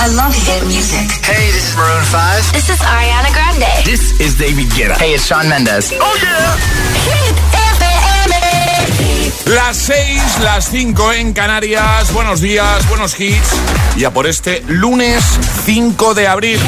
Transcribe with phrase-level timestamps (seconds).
[0.00, 1.10] I love hit music.
[1.26, 2.52] Hey, this is Maroon 5.
[2.52, 3.84] This is Ariana Grande.
[3.84, 4.96] This is David Guetta.
[4.96, 5.92] Hey, it's Sean Mendes.
[5.98, 6.54] Oh yeah.
[7.02, 7.34] Hit
[7.74, 9.54] FM.
[9.54, 12.12] Las 6, las 5 en Canarias.
[12.12, 13.50] Buenos días, buenos hits.
[13.96, 15.24] Ya por este lunes
[15.64, 16.60] 5 de abril.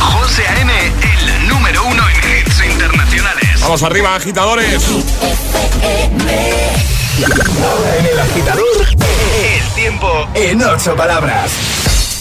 [0.00, 3.60] José A.M., el número uno en hits internacionales.
[3.60, 4.82] Vamos arriba, agitadores.
[7.62, 11.79] Ahora en el agitador, el tiempo en ocho palabras.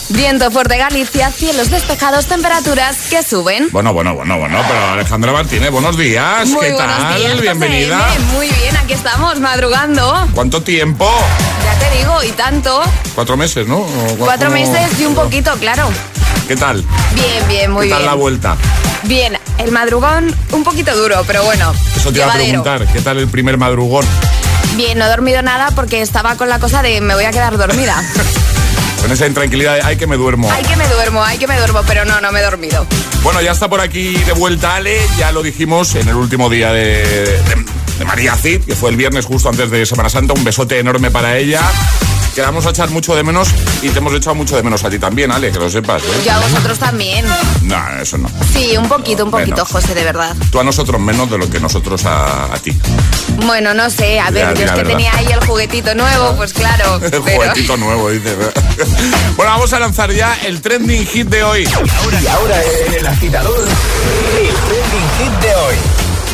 [0.09, 3.69] Viento fuerte Galicia, cielos despejados, temperaturas que suben.
[3.71, 6.47] Bueno, bueno, bueno, bueno, pero Alejandra Martínez, buenos días.
[6.47, 7.17] Muy ¿Qué buenos tal?
[7.17, 8.07] días, José Bienvenida.
[8.15, 8.25] M.
[8.33, 10.27] Muy bien, aquí estamos, madrugando.
[10.33, 11.07] ¿Cuánto tiempo?
[11.63, 12.81] Ya te digo, y tanto.
[13.13, 13.77] Cuatro meses, ¿no?
[13.77, 15.87] ¿O Cuatro meses y un poquito, claro.
[16.47, 16.83] ¿Qué tal?
[17.13, 18.09] Bien, bien, muy ¿Qué tal bien.
[18.11, 18.57] la vuelta?
[19.03, 21.71] Bien, el madrugón un poquito duro, pero bueno.
[21.95, 22.87] Eso te iba a preguntar.
[22.87, 24.05] ¿Qué tal el primer madrugón?
[24.75, 27.57] Bien, no he dormido nada porque estaba con la cosa de me voy a quedar
[27.57, 27.95] dormida.
[29.01, 30.51] Con esa intranquilidad de, ay, que me duermo.
[30.51, 32.85] ay que me duermo, ay que me duermo, pero no, no me he dormido.
[33.23, 36.71] Bueno, ya está por aquí de vuelta Ale, ya lo dijimos en el último día
[36.71, 37.65] de, de-
[37.97, 41.11] de María Cid, que fue el viernes justo antes de Semana Santa, un besote enorme
[41.11, 41.61] para ella.
[42.39, 43.49] Que la vamos a echar mucho de menos
[43.81, 46.01] y te hemos echado mucho de menos a ti también, Ale, que lo sepas.
[46.03, 46.21] ¿eh?
[46.25, 47.25] Yo a vosotros también.
[47.63, 48.29] No, eso no.
[48.53, 49.67] Sí, un poquito, un poquito, Menos.
[49.69, 50.33] José, de verdad.
[50.49, 52.71] Tú a nosotros menos de lo que nosotros a, a ti.
[53.45, 54.89] Bueno, no sé, a ver, Ya, yo es que verdad.
[54.89, 56.95] tenía ahí el juguetito nuevo, pues claro.
[57.03, 58.33] El pero- juguetito nuevo, dice.
[59.35, 61.65] bueno, vamos a lanzar ya el trending hit de hoy.
[61.75, 62.55] Ahora, y ahora
[62.87, 65.75] en el agitador, el trending hit de hoy.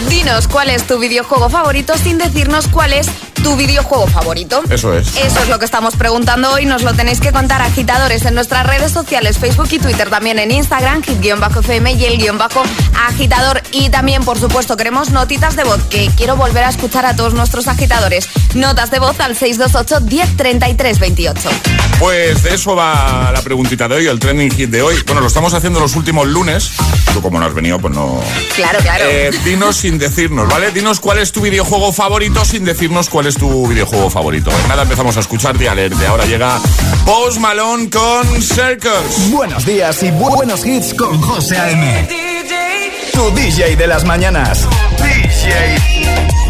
[0.08, 3.08] Dinos cuál es tu videojuego favorito sin decirnos cuál es
[3.46, 4.64] tu videojuego favorito.
[4.72, 5.16] Eso es.
[5.18, 6.66] Eso es lo que estamos preguntando hoy.
[6.66, 10.50] Nos lo tenéis que contar agitadores en nuestras redes sociales, Facebook y Twitter, también en
[10.50, 12.64] Instagram, hit-fm y el guion bajo
[13.08, 13.62] agitador.
[13.72, 17.36] Y también, por supuesto, queremos notitas de voz, que quiero volver a escuchar a todos
[17.36, 18.28] nuestros agitadores.
[18.56, 21.50] Notas de voz al 628 10 33 28.
[22.00, 24.96] Pues de eso va la preguntita de hoy, el trending hit de hoy.
[25.06, 26.72] Bueno, lo estamos haciendo los últimos lunes.
[27.14, 28.20] Tú como no has venido, pues no...
[28.56, 29.06] Claro, claro.
[29.08, 30.72] Eh, dinos sin decirnos, ¿vale?
[30.72, 34.52] Dinos cuál es tu videojuego favorito sin decirnos cuál es tu videojuego favorito.
[34.68, 36.06] Nada, empezamos a escucharte y a leerte.
[36.08, 36.60] Ahora llega
[37.06, 39.30] Post Malone con Circus.
[39.32, 42.08] Buenos días y bu- buenos hits con José A.M.
[43.14, 44.68] Tu DJ de las mañanas.
[44.98, 46.45] DJ.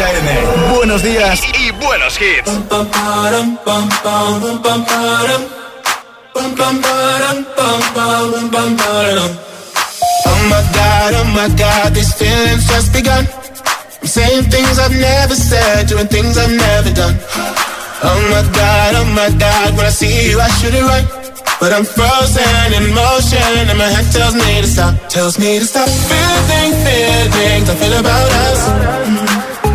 [0.00, 0.76] José A.M.
[0.76, 2.48] Buenos días y buenos hits.
[2.48, 2.58] Oh
[10.48, 13.26] my god, oh my god, these feelings just begun.
[14.00, 17.18] I'm saying things I've never said, doing things I've never done.
[18.02, 21.06] Oh my god, oh my god, when I see you I should it right.
[21.60, 25.64] But I'm frozen in motion and my head tells me to stop, tells me to
[25.66, 25.88] stop.
[25.88, 28.68] Feeling, feelings I feel about us.
[29.06, 29.29] Mm.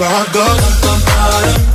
[0.00, 1.67] My heart goes.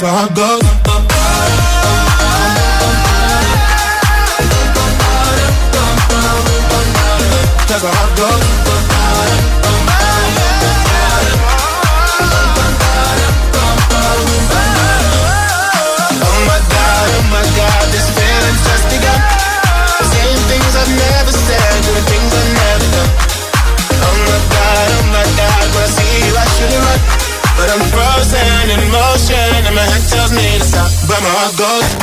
[0.00, 0.57] Essa.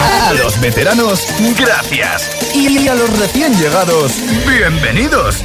[0.05, 1.25] A los veteranos,
[1.57, 2.29] gracias.
[2.53, 4.11] Y a los recién llegados,
[4.47, 5.37] bienvenidos.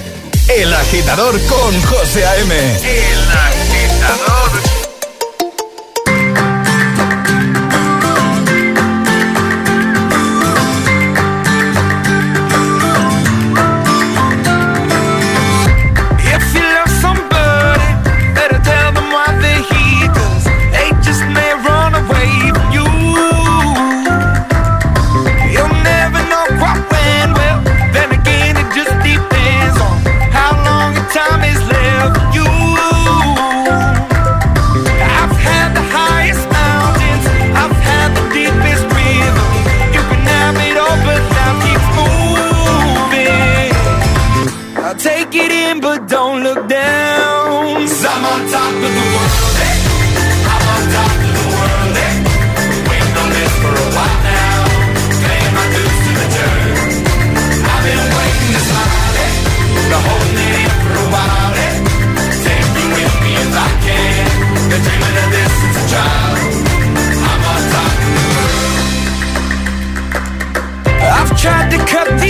[0.55, 2.55] El agitador con José A.M.
[2.55, 3.50] El agitador.
[45.81, 47.81] But don't look down.
[47.81, 49.57] Cause I'm on top of the world?
[50.53, 51.97] I'm on top of the world?
[52.89, 54.61] Waiting on this for a while now.
[55.25, 56.27] Paying my dues to the.
[57.71, 59.33] I've been waiting to smile, eh?
[59.89, 61.53] Been holding it in for a while?
[62.45, 64.29] Take me with me if I can.
[64.69, 66.37] Been dreaming of this since a child.
[67.25, 68.69] I'm on top of the world.
[71.01, 72.30] I've tried to cut these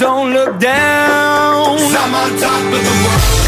[0.00, 1.76] don't look down.
[1.78, 3.39] I'm on top of the world.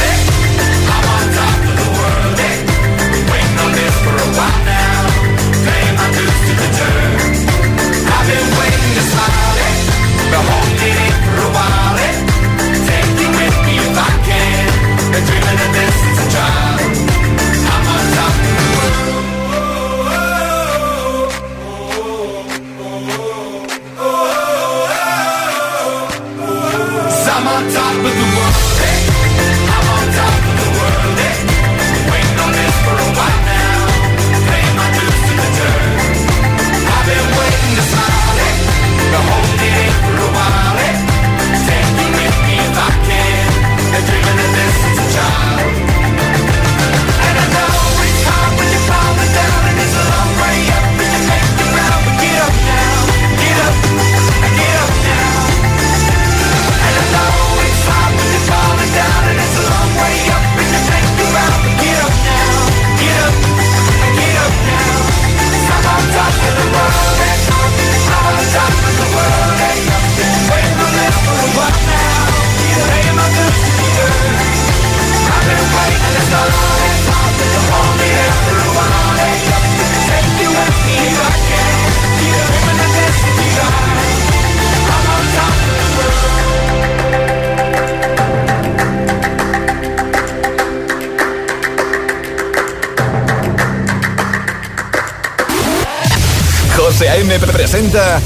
[27.72, 28.51] top of the world.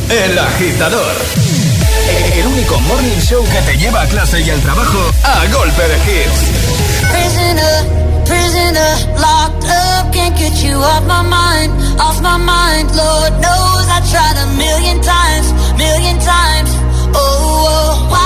[0.08, 1.16] El agitador.
[2.32, 5.96] El único morning show que te lleva a clase y al trabajo a golpe de
[5.96, 6.40] hits.
[7.10, 12.94] Prisoner, prisoner, locked up, can't get you off my mind, off my mind.
[12.94, 16.70] Lord knows I tried a million times, million times.
[17.12, 18.25] Oh, oh why?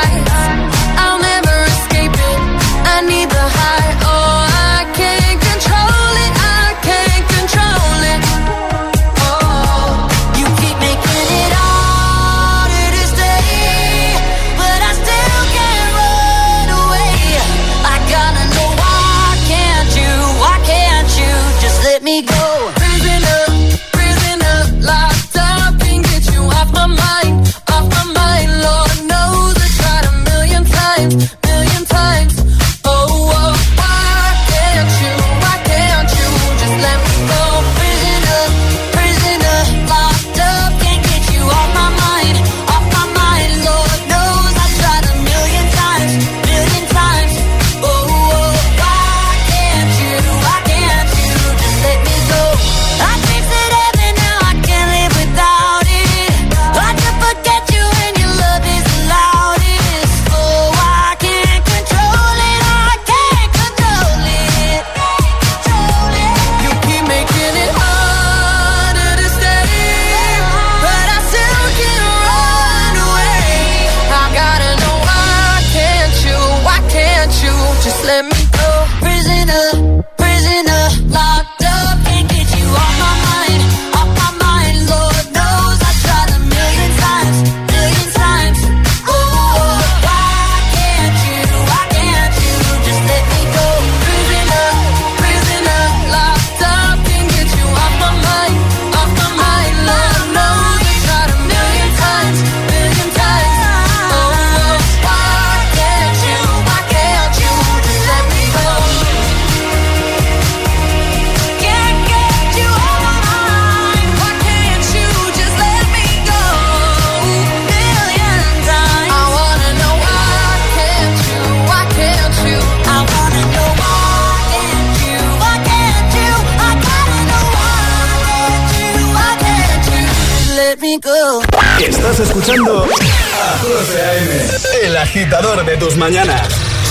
[131.79, 136.47] Estás escuchando a José A.M., el agitador de tus mañanas,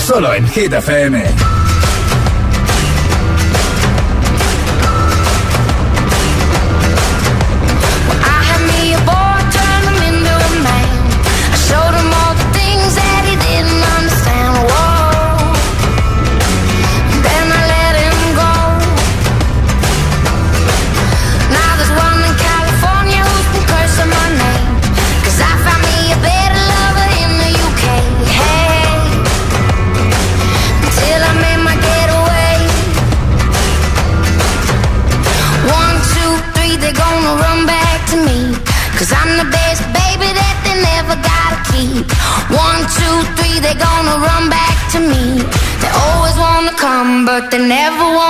[0.07, 1.60] solo en Hit FM.
[47.67, 48.20] Never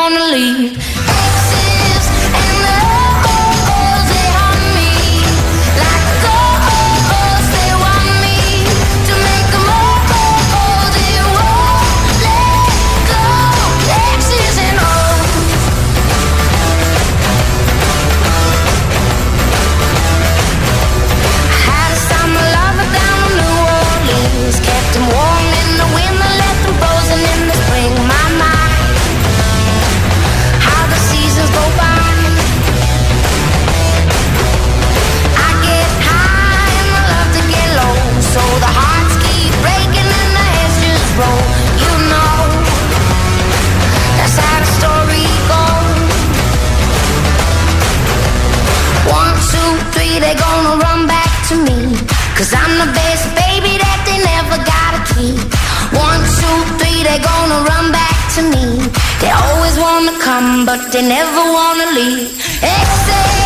[57.12, 58.88] three, they gonna run back to me.
[59.20, 62.30] They always wanna come, but they never wanna leave.
[62.64, 63.41] Excess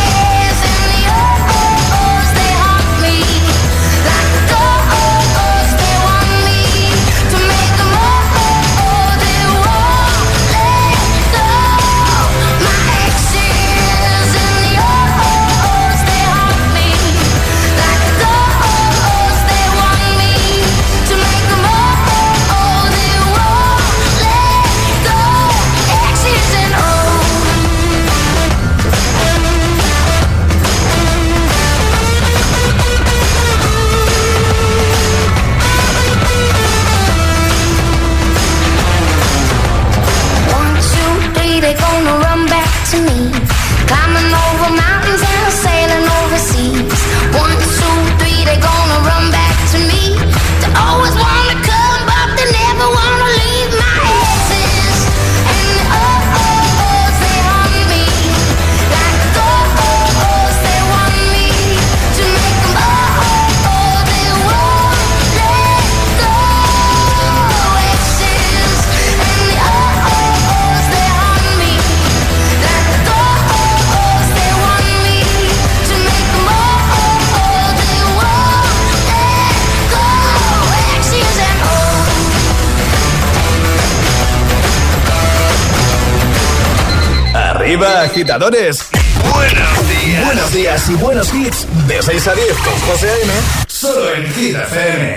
[87.75, 88.85] Arriba, agitadores.
[89.33, 90.25] Buenos días.
[90.25, 91.67] Buenos días y buenos hits.
[91.89, 93.33] De 6 a 10 con José A.M.
[93.67, 95.15] Solo en Hit FM.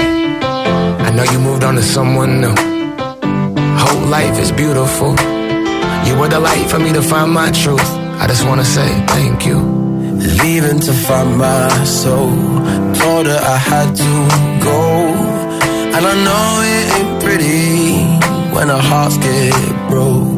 [1.06, 2.52] I know you moved on to someone new.
[3.78, 5.14] Whole life is beautiful.
[6.04, 7.88] You were the light for me to find my truth.
[8.18, 9.60] I just wanna say thank you.
[10.42, 12.32] Leaving to find my soul.
[12.98, 15.14] Told her I had to go.
[15.94, 18.02] And I know it ain't pretty
[18.52, 20.37] when our hearts get broke.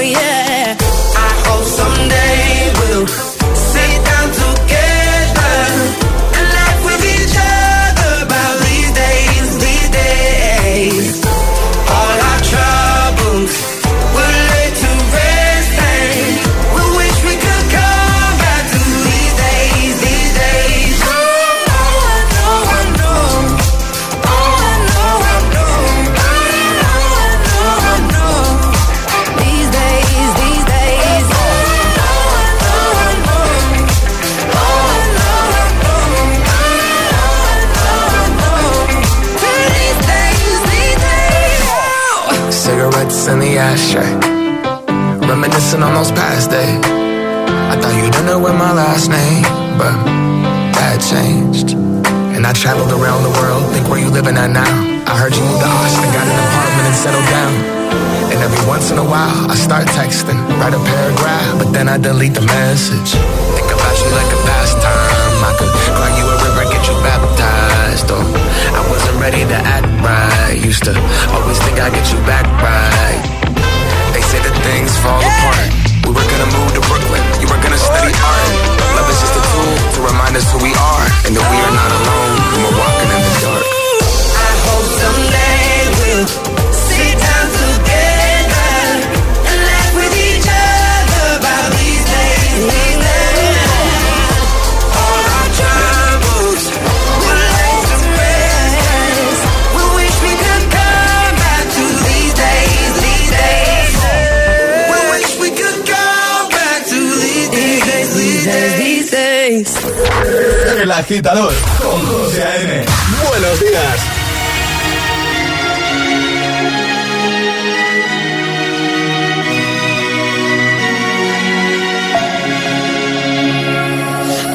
[111.11, 112.85] Agitador con José A.M.
[113.27, 113.99] Buenos días.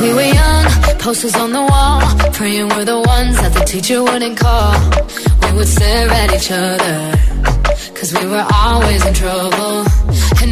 [0.01, 0.67] We were young,
[0.99, 2.01] posters on the wall,
[2.33, 4.73] praying we're the ones that the teacher wouldn't call.
[5.43, 7.13] We would stare at each other,
[7.95, 9.96] cause we were always in trouble.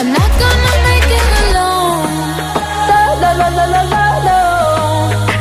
[0.00, 2.12] I'm not gonna make it alone.
[2.90, 4.38] La la la la la la la.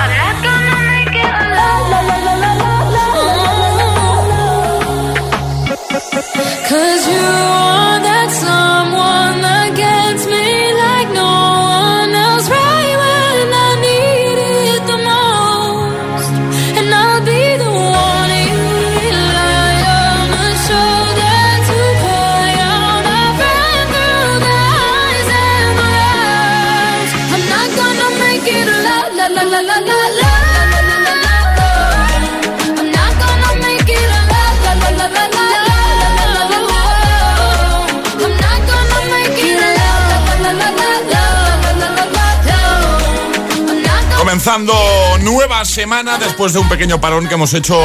[0.03, 1.85] I'm not gonna make it alone.
[1.93, 3.05] La la la la la la la.
[6.69, 7.27] Cause you
[7.61, 7.99] are
[45.23, 47.77] Nueva semana después de un pequeño parón que hemos hecho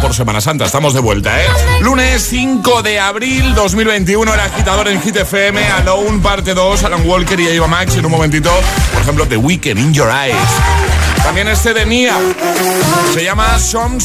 [0.00, 0.64] por Semana Santa.
[0.64, 1.46] Estamos de vuelta, ¿eh?
[1.82, 7.38] Lunes 5 de abril 2021, el agitador en Hit FM, Alone, parte 2, Alan Walker
[7.38, 7.96] y Eva Max.
[7.96, 8.50] En un momentito,
[8.94, 10.36] por ejemplo, The Weekend, In Your Eyes.
[11.22, 12.16] También este de Nia,
[13.12, 13.98] se llama Some.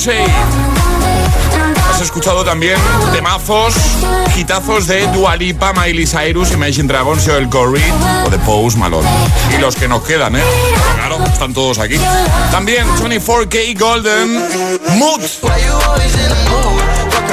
[2.01, 2.77] Escuchado también
[3.13, 3.75] temazos,
[4.35, 7.83] hitazos de Dua Lipa, Miley Cyrus, Imagine Dragons, Joel Corey
[8.25, 9.07] o de Pose Malone.
[9.55, 10.43] Y los que nos quedan, ¿eh?
[10.95, 11.95] Claro, están todos aquí.
[12.51, 14.33] También 24K Golden,
[14.97, 15.21] Mood.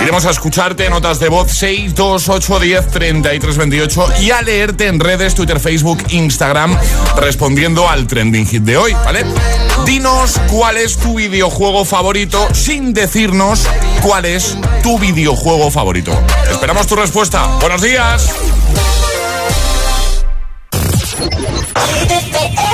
[0.02, 5.34] Iremos a escucharte notas de voz 628 10 33 28 y a leerte en redes
[5.34, 6.78] Twitter, Facebook, Instagram
[7.16, 9.24] respondiendo al trending hit de hoy, ¿vale?
[9.84, 13.66] Dinos cuál es tu videojuego favorito sin decirnos
[14.02, 16.12] cuál es tu videojuego favorito.
[16.50, 17.46] Esperamos tu respuesta.
[17.60, 18.34] Buenos días.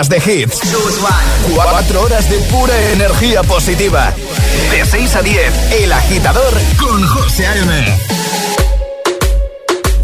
[0.00, 0.60] horas de hits.
[1.54, 4.12] 4 horas de pura energía positiva.
[4.70, 7.98] De 6 a 10, El Agitador con José A.M.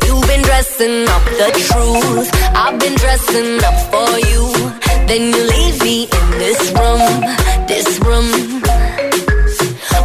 [0.07, 2.31] You've been dressing up the truth.
[2.55, 4.53] I've been dressing up for you.
[5.07, 7.25] Then you leave me in this room,
[7.67, 8.63] this room.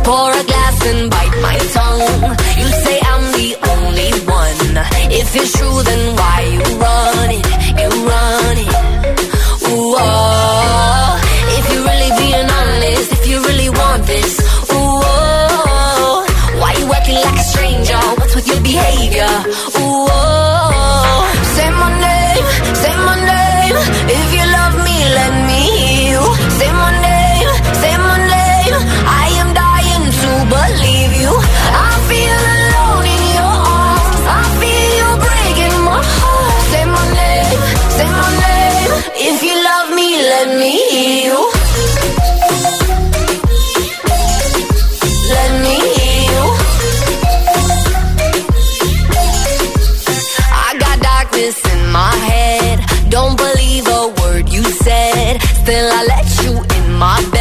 [0.04, 2.38] Pour a glass and bite my tongue.
[2.58, 4.86] You say I'm the only one.
[5.12, 7.46] If it's true, then why you run it?
[7.82, 8.71] You run it.
[18.72, 19.51] behavior.
[55.72, 57.41] till I let you in my bed.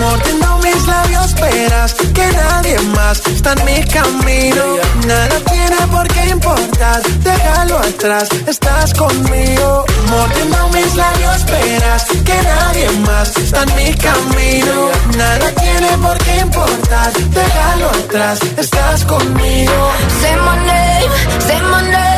[0.00, 4.64] mordiendo mis labios verás que nadie más está en mi camino.
[5.06, 9.84] Nada tiene por qué importar, déjalo atrás, estás conmigo.
[10.10, 14.90] Mordiendo mis labios verás que nadie más está en mi camino.
[15.16, 19.90] Nada tiene por qué importar, déjalo atrás, estás conmigo.
[20.20, 21.10] Say my name,
[21.46, 22.10] say my name.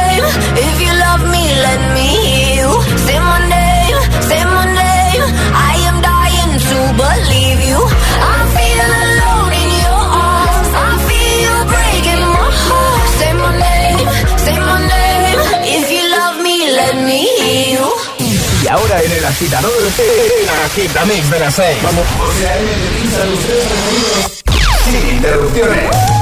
[19.43, 22.07] agitador, el agitamix de las Vamos.
[24.85, 26.22] Sin interrupciones.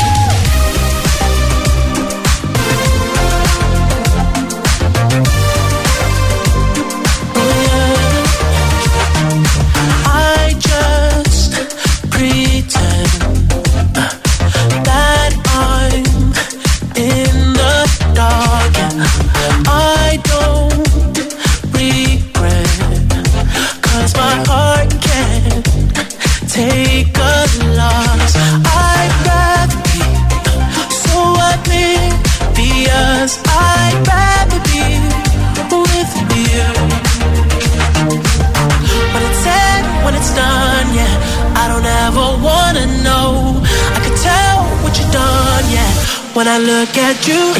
[47.29, 47.60] you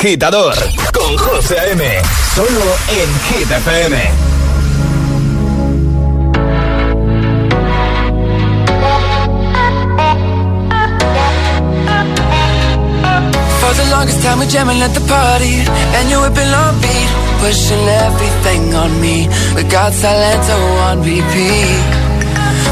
[0.00, 0.54] agitador
[0.94, 1.84] con José M.
[2.34, 2.48] Solo
[2.88, 3.96] en Hit FM.
[13.60, 15.60] For the longest time we're jamming at the party,
[15.96, 19.28] and you whipping on beat, pushing everything on me.
[19.54, 21.99] We got Silento oh, on repeat.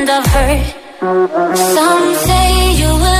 [0.00, 1.56] and I've heard.
[1.56, 3.19] Some say you will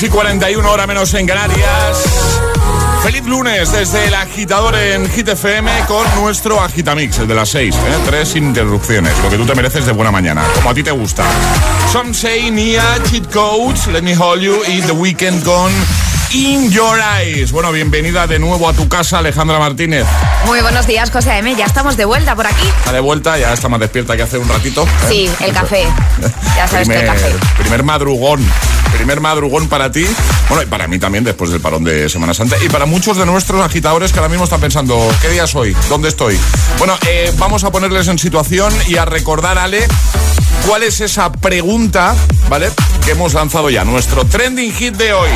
[0.00, 2.40] 6 y 41 hora menos en Canarias.
[3.02, 7.74] Feliz lunes desde el agitador en Hit FM con nuestro agitamix, el de las 6.
[7.74, 7.78] ¿eh?
[8.06, 11.22] Tres interrupciones, lo que tú te mereces de buena mañana, como a ti te gusta.
[11.92, 15.70] Some say Nia, Cheat Codes, Let Me Hold You y The Weekend con
[16.30, 17.52] In Your Eyes.
[17.52, 20.06] Bueno, bienvenida de nuevo a tu casa, Alejandra Martínez.
[20.46, 21.54] Muy buenos días, José M.
[21.56, 22.66] Ya estamos de vuelta por aquí.
[22.78, 24.84] Está de vuelta, ya está más despierta que hace un ratito.
[24.84, 25.08] ¿eh?
[25.10, 25.86] Sí, el café.
[26.56, 27.34] Ya sabes que el primer, café.
[27.58, 28.40] primer madrugón.
[28.92, 30.06] Primer madrugón para ti.
[30.48, 32.56] Bueno, y para mí también después del parón de Semana Santa.
[32.64, 35.76] Y para muchos de nuestros agitadores que ahora mismo están pensando, ¿qué día soy?
[35.88, 36.38] ¿Dónde estoy?
[36.78, 39.86] Bueno, eh, vamos a ponerles en situación y a recordar, Ale,
[40.66, 42.14] cuál es esa pregunta,
[42.48, 42.70] ¿vale?
[43.04, 45.30] Que hemos lanzado ya, nuestro trending hit de hoy.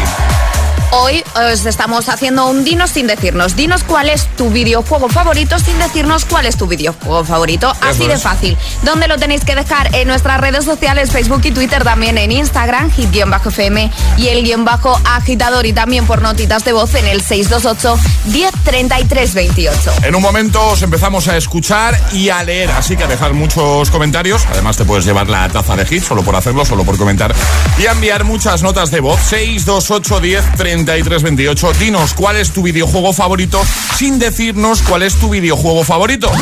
[0.91, 3.57] Hoy os estamos haciendo un dinos sin decirnos.
[3.57, 7.73] Dinos cuál es tu videojuego favorito sin decirnos cuál es tu videojuego favorito.
[7.81, 8.57] Así de fácil.
[8.83, 9.95] ¿Dónde lo tenéis que dejar?
[9.95, 14.99] En nuestras redes sociales, Facebook y Twitter, también en Instagram, hit-fm y el guion bajo
[15.05, 19.93] agitador y también por notitas de voz en el 628 1033 28.
[20.05, 23.91] En un momento os empezamos a escuchar y a leer, así que a dejar muchos
[23.91, 24.47] comentarios.
[24.51, 27.35] Además, te puedes llevar la taza de hit solo por hacerlo, solo por comentar.
[27.79, 29.21] Y a enviar muchas notas de voz.
[29.21, 30.45] 628 10
[30.75, 31.73] 33 28.
[31.75, 33.63] Dinos cuál es tu videojuego favorito
[33.97, 36.33] sin decirnos cuál es tu videojuego favorito.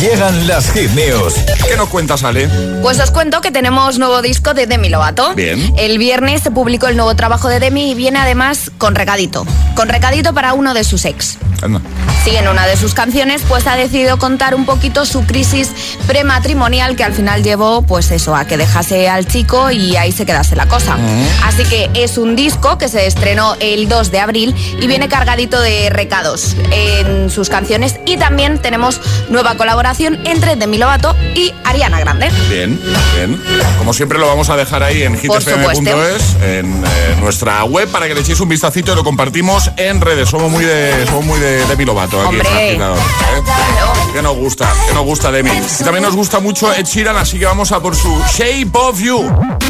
[0.00, 1.34] Llegan las hit news.
[1.68, 2.48] ¿Qué nos cuentas, Ale?
[2.82, 5.34] Pues os cuento que tenemos nuevo disco de Demi Lovato.
[5.34, 5.74] Bien.
[5.76, 9.46] El viernes se publicó el nuevo trabajo de Demi y viene además con recadito.
[9.74, 11.36] Con recadito para uno de sus ex.
[11.62, 11.80] Anda.
[12.24, 15.70] Sí, en una de sus canciones pues ha decidido contar un poquito su crisis
[16.06, 20.26] prematrimonial que al final llevó pues eso, a que dejase al chico y ahí se
[20.26, 20.96] quedase la cosa.
[21.44, 25.60] Así que es un disco que se estrenó el 2 de abril y viene cargadito
[25.60, 29.00] de recados en sus canciones y también tenemos
[29.30, 32.30] nueva colaboración entre Demi Lovato y Ariana Grande.
[32.48, 32.78] Bien,
[33.14, 33.40] bien.
[33.78, 38.14] Como siempre lo vamos a dejar ahí en hitfm.es, en eh, nuestra web, para que
[38.14, 40.28] le echéis un vistacito y lo compartimos en redes.
[40.28, 42.48] Somos muy de, somos muy de Demi Lovato aquí Hombre.
[42.48, 44.12] en Agitador, ¿eh?
[44.12, 45.50] Que nos gusta, que nos gusta Demi.
[45.50, 49.00] Y también nos gusta mucho Ed Sheeran, así que vamos a por su Shape of
[49.00, 49.18] You.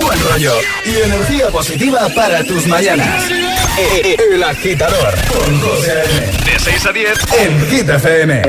[0.00, 0.52] Buen rollo
[0.84, 3.24] y energía positiva para tus mañanas.
[4.02, 5.94] El agitador con José.
[6.44, 7.18] De 6 a 10.
[7.38, 8.42] en Hit FM.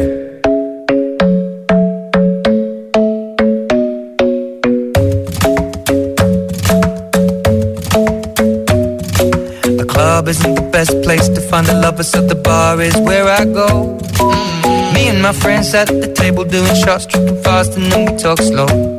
[9.77, 11.28] The club isn't the best place
[11.60, 13.97] find the lovers, so the bar is where I go.
[13.97, 14.93] Mm.
[14.93, 18.39] Me and my friends at the table doing shots, tripping fast, and then we talk
[18.39, 18.99] slow.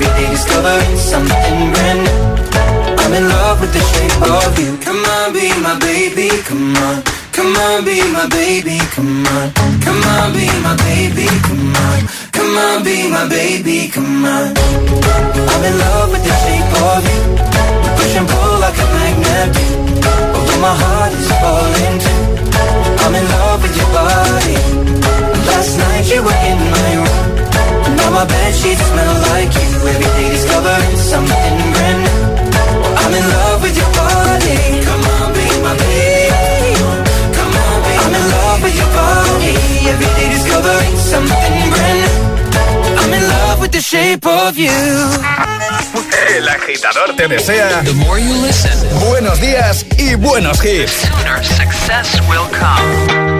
[0.00, 2.20] Every day discovering something brand new.
[3.04, 4.78] I'm in love with the shape of you.
[4.80, 7.02] Come on, be my baby, come on.
[7.32, 9.52] Come on, be my baby, come on.
[9.84, 12.00] Come on, be my baby, come on.
[12.32, 14.56] Come on, be my baby, come on.
[14.56, 17.20] I'm in love with the shape of you.
[17.84, 19.99] We push and pull like a magnet
[44.10, 44.70] shape of you.
[46.36, 48.72] El agitador te desea The more you listen,
[49.08, 50.92] buenos días y buenos hits.
[50.92, 53.39] Sooner success will come.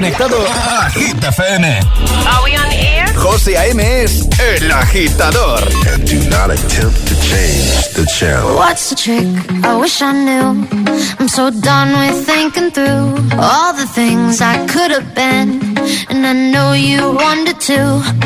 [0.00, 1.64] conectado a FM.
[2.26, 3.04] Are we on air?
[3.16, 3.80] José A.M.
[3.80, 5.60] es el agitador.
[5.92, 8.56] And do not attempt to change the channel.
[8.56, 9.28] What's the trick?
[9.62, 10.66] I wish I knew.
[11.18, 15.76] I'm so done with thinking through all the things I could have been.
[16.08, 17.80] And I know you wanted to.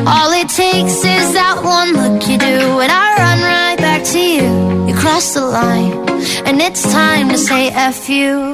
[0.07, 4.21] All it takes is that one look you do, and I run right back to
[4.21, 4.87] you.
[4.87, 6.09] You cross the line,
[6.47, 8.54] and it's time to say F you.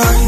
[0.00, 0.27] find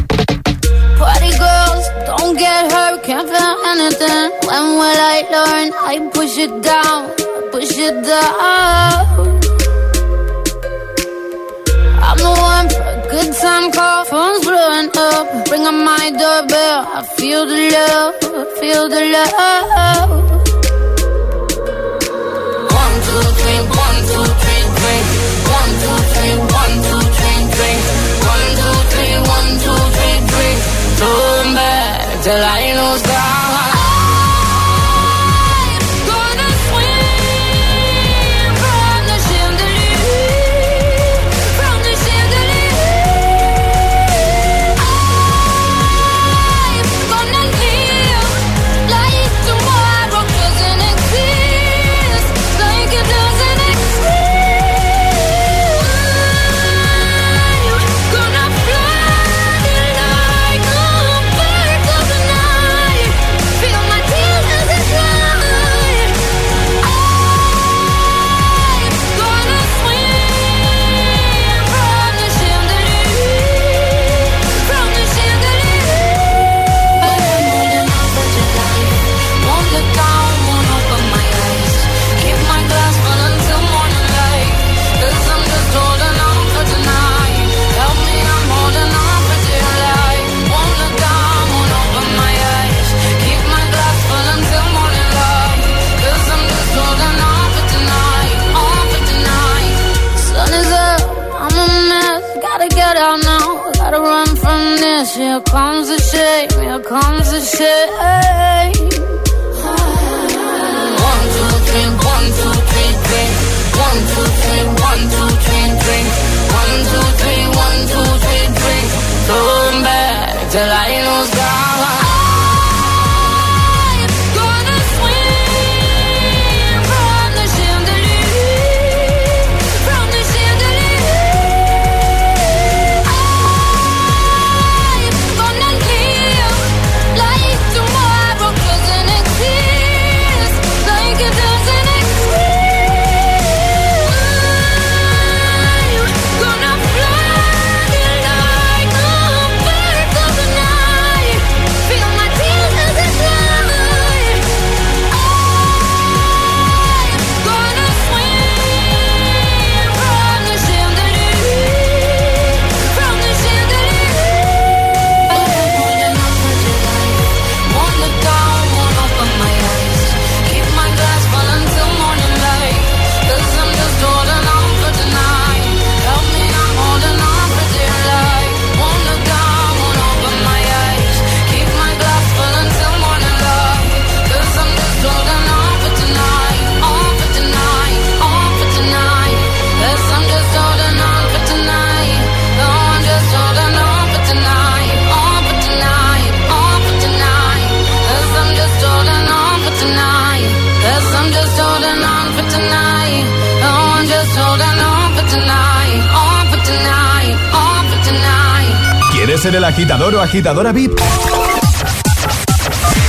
[210.31, 210.97] Agitadora VIP?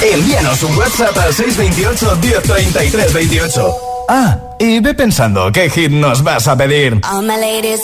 [0.02, 3.74] Envíanos un WhatsApp al 628 1033 28.
[4.08, 7.00] Ah, y ve pensando qué hit nos vas a pedir.
[7.08, 7.80] All my ladies.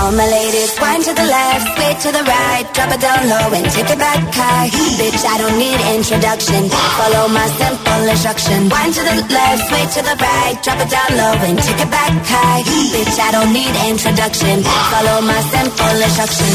[0.00, 3.52] All my ladies, wind to the left, sway to the right, drop it down low
[3.52, 4.68] and take it back high.
[4.96, 6.72] Bitch, I don't need introduction.
[6.96, 8.58] Follow my simple instruction.
[8.72, 11.90] Wind to the left, sway to the right, drop it down low and take it
[11.92, 12.62] back high.
[12.92, 14.64] Bitch, I don't need introduction.
[14.64, 16.52] Follow my simple instruction.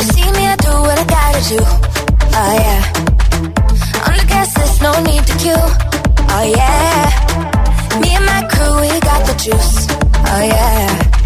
[0.00, 1.60] You see me, I do what I gotta do.
[2.32, 2.80] Oh yeah.
[4.08, 5.66] On the gas list, no need to queue.
[6.32, 8.00] Oh yeah.
[8.00, 9.84] Me and my crew, we got the juice.
[10.32, 11.21] Oh yeah.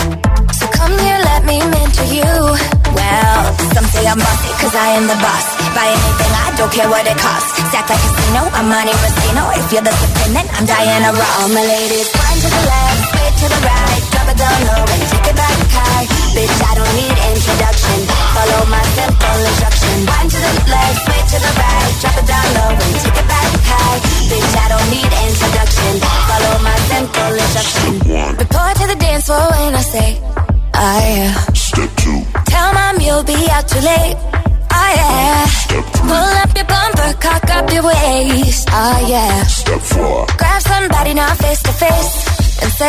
[0.87, 2.31] Come here, let me mentor you.
[2.95, 3.43] Well,
[3.75, 5.47] some say I'm bossy, cause I am the boss.
[5.75, 7.59] Buy anything, I don't care what it costs.
[7.75, 9.51] Stack like casino, I'm Monte Rustino.
[9.59, 11.43] If you're the supreme, then I'm Diana Ross.
[11.43, 14.87] All my ladies, wind to the left, sway to the right, drop it down low
[14.87, 16.07] and take it back high.
[16.39, 17.99] Bitch, I don't need introduction.
[18.31, 19.97] Follow my simple instruction.
[20.07, 23.27] Wind to the left, sway to the right, drop it down low and take it
[23.27, 23.99] back high.
[24.31, 25.93] Bitch, I don't need introduction.
[26.31, 27.91] Follow my simple instruction.
[28.39, 30.23] Report to the dance floor when I say,
[30.77, 31.33] oh yeah.
[31.55, 34.17] Step two, Tell mom you'll be out too late.
[34.73, 35.47] Oh yeah.
[36.07, 38.69] Pull up your bumper, cock up your waist.
[38.71, 39.43] Oh yeah.
[39.45, 42.13] step four, Grab somebody now face to face.
[42.57, 42.89] And say,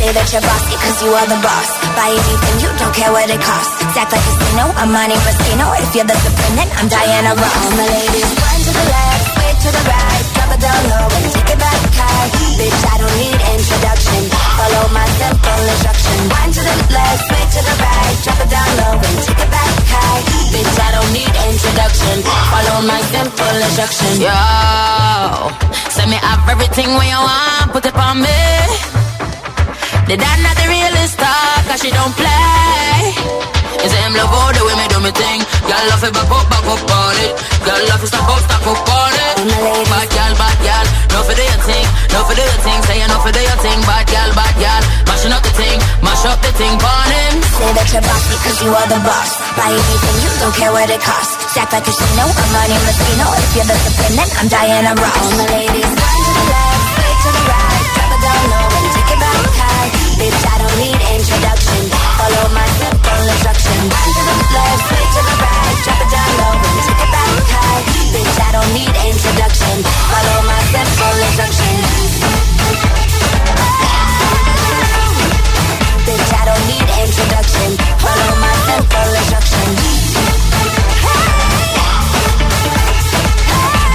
[0.00, 1.68] say that you're bossy cause you are the boss.
[1.92, 3.76] Buy anything, you don't care what it costs.
[3.92, 5.68] Act like a casino, I'm Monte Moschino.
[5.84, 7.56] If you're the supreme, then I'm Diana Ross.
[7.60, 10.24] All my ladies, one to the left, way to the right.
[10.32, 12.28] Drop it down low and take it back high.
[12.56, 14.20] Bitch, I don't need introduction.
[14.32, 15.60] Follow my simple
[16.02, 16.28] instruction.
[16.28, 18.16] One to the left, way to the right.
[18.22, 20.22] Drop it down low and take it back high.
[20.52, 22.16] Bitch, I don't need introduction.
[22.50, 24.12] Follow my simple instruction.
[24.20, 24.38] Yo,
[25.90, 28.42] send me have everything when you want, put it on me.
[30.06, 33.61] The dad not the realest talk, cause she don't play.
[33.80, 35.40] It's him love all the way me do me thing.
[35.64, 37.32] Girl love it back up, back up on it.
[37.64, 39.34] Girl love it stack up, stack up on it.
[39.88, 42.78] Bad girl, bad girl, no for do your thing, no for do your thing.
[42.86, 44.82] Say you no for do your thing, bad girl, bad girl.
[45.08, 47.34] Mashing up the thing, mash up the thing, on him.
[47.42, 49.30] Say that you're bossy cause you are the boss.
[49.58, 51.34] Buy anything, you don't care what it costs.
[51.58, 53.26] Act like a casino, I'm Monte Moschino.
[53.38, 55.16] If you're the supreme, then I'm Diana Ross.
[55.20, 55.92] All my ladies,
[60.18, 61.80] Bitch, I don't need introduction.
[62.18, 63.78] Follow my simple instruction.
[63.88, 65.76] One to the left, way to the right.
[65.84, 67.80] Drop it down low and take it back high.
[68.12, 69.76] Bitch, I don't need introduction.
[69.82, 71.74] Follow my simple instruction.
[76.06, 77.68] Bitch, I don't need introduction.
[78.02, 79.68] Follow my simple instruction.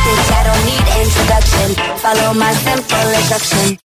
[0.06, 1.68] Bitch, I don't need introduction.
[2.02, 3.78] Follow my simple instruction.